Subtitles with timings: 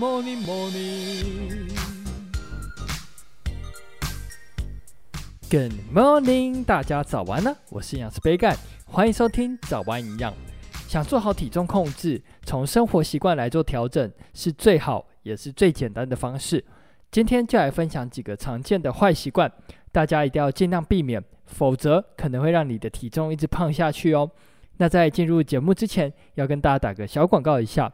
[0.00, 1.68] morning, morning.
[5.50, 7.54] Good morning，大家早安呢！
[7.68, 10.32] 我是营养师杯盖，欢迎收听早安营养。
[10.88, 16.64] 想做好体重控制，从生活习惯来做调整，是最好也是最简单的方式。
[17.10, 19.52] 今天就来分享几个常见的坏习惯，
[19.92, 24.30] 大家一定要尽量避免，否则可能会让你的体重一直胖下去哦。
[24.78, 27.92] 那在进入节目之前，要跟大家打个小广告一下。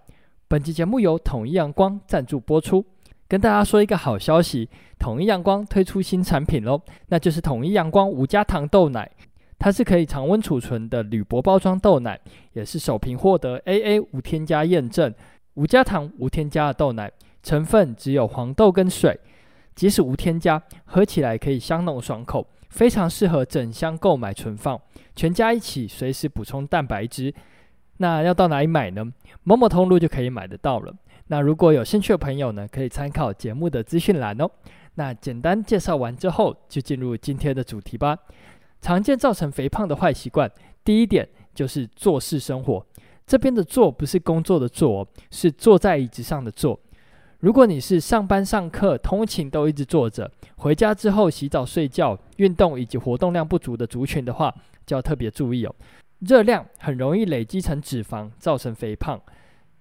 [0.49, 2.85] 本期节目由统一阳光赞助播出。
[3.27, 9.11] 跟大家说一个好消息，统一阳光推出新产品喽，那就是统一阳光无加糖豆奶。
[9.59, 12.21] 它是可以常温储存的铝箔包装豆奶，
[12.53, 15.13] 也是首瓶获得 AA 无添加验证、
[15.55, 17.11] 无加糖、无添加的豆奶。
[17.43, 19.19] 成分只有黄豆跟水，
[19.75, 24.81] 即使无添加，喝起来可以香浓爽口，非常适合整箱购买存放，
[25.17, 27.35] 全家一起随时补充蛋白质。
[27.99, 29.05] 那要到哪里买呢？
[29.45, 30.95] 某某通路就可以买得到了。
[31.29, 34.49] 那如果有兴趣的朋友呢，可以参考节目的资讯栏哦。
[34.95, 38.17] 那简单介绍完之后，就进入今天的主题吧。
[38.81, 40.51] 常见造成肥胖的坏习惯，
[40.85, 42.85] 第一点就是坐式生活。
[43.27, 46.79] 这边的坐不是工作的坐，是坐在椅子上的坐。
[47.41, 54.55] 如果你是上班、上课、通勤都一直坐着，回家之后洗澡、睡觉、运动以及活动量不足的族群的话，
[54.87, 55.75] 就要特别注意哦。
[56.21, 59.21] 热量很容易累积成脂肪，造成肥胖。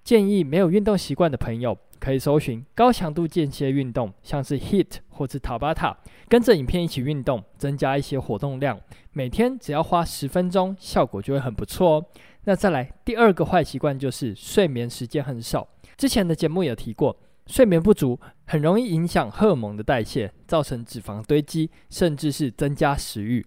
[0.04, 5.96] 建议没有运动习惯的朋友，可以搜寻高强度间歇运动，像是 HIT 或是 Tabata，
[6.28, 8.78] 跟着影片一起运动，增加一些活动量。
[9.12, 12.06] 每天只要花十分钟，效果就会很不错哦。
[12.44, 15.66] 那再来第二个坏习惯就是睡眠时间很少。
[15.96, 23.44] 之前的节目有提过，睡眠不足很容易影响荷尔蒙的代谢，造成脂肪堆积，甚至是增加食欲。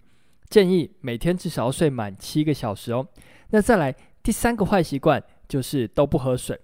[0.50, 3.06] 建议每天至少要睡满七个小时哦。
[3.50, 6.60] 那再来第三个坏习惯就是都不喝水。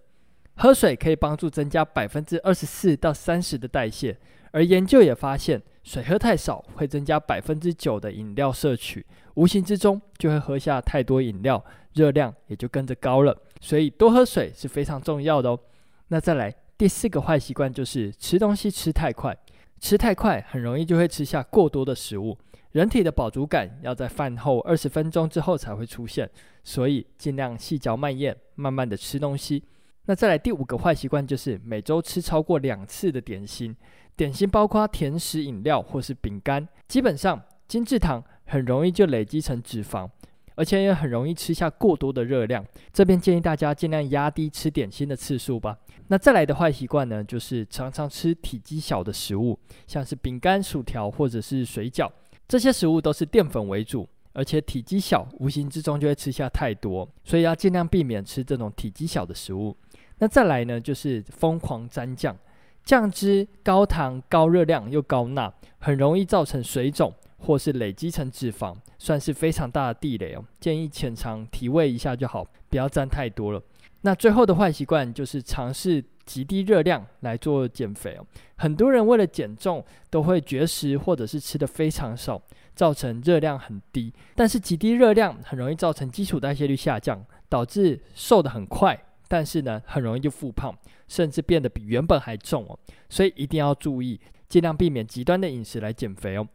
[0.57, 4.17] 喝水可以帮助增加百分之二十四到三十的代谢，
[4.53, 11.63] 而研究也发现，水喝太少会增加百分之九的饮料摄取，无形之中就会喝下太多饮料，
[11.93, 13.37] 热量也就跟着高了。
[13.61, 15.61] 所以多喝水是非常重要的哦。
[16.09, 19.37] 那再来第四个坏习惯就是吃东西吃太快，
[19.79, 22.39] 吃太快很容易就会吃下过多的食物。
[22.77, 26.29] 人体的饱足感要在饭后二十分钟之后才会出现，
[26.63, 29.65] 所以尽量细嚼慢咽，慢慢的吃东西。
[30.05, 33.75] 那再来第五个坏习惯就是每周吃超过两次的点心，
[34.15, 40.07] 点心包括甜食、饮料或是饼干，基本上精制糖很容易就累积成脂肪，
[40.55, 42.63] 而且也很容易吃下过多的热量。
[42.93, 45.79] 这边建议大家尽量压低吃点心的次数吧。
[46.09, 52.11] 那再来的坏习惯呢，就是常常吃体积小的食物，像是饼干、薯条或者是水饺。
[52.49, 59.77] 这些食物都是淀粉为主，而且体积小，无形之中就会吃下太多，所以要尽量避免吃这种体积小的食物。
[60.19, 62.37] 那再来呢，就是疯狂沾酱，
[62.85, 70.45] 酱汁高糖、高热量又高钠，很容易造成水肿或是累积成脂肪，算是非常大的地雷哦。
[70.61, 73.63] 建议浅尝提味一下就好，不要沾太多了。
[74.03, 78.27] 那最后的坏习惯就是尝试极低热量来做减肥哦。
[78.57, 82.43] 很多人为了减重都会绝食或者是吃得非常少，
[82.75, 84.13] 造成热量很低。
[84.35, 90.77] 但是极低热量很容易造成基础代谢率下降，导致瘦得很快，但是呢很容易就复胖，
[91.07, 92.79] 甚至变得比原本还重哦。
[93.09, 96.47] 所以一定要注意，尽量避免极端的饮食来减肥哦。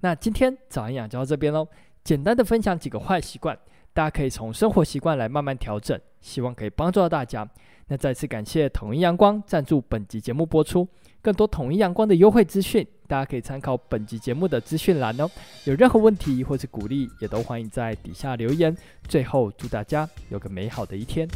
[0.00, 1.68] 那今天早安养就到这边喽，
[2.02, 3.56] 简单的分享几个坏习惯。
[3.92, 7.46] 大家可以从生活习惯来慢慢调整，希望可以帮助到大家。
[7.90, 10.86] 那再次感谢统一阳光赞助本集节目播出，
[11.20, 15.28] 更多统一阳光的优惠资讯，大家可以参考本集节目的资讯栏哦。
[15.64, 18.72] 有任何问题或是鼓励，也都欢迎在底下留言。
[19.08, 21.26] 最后，祝大家有个美好的一天。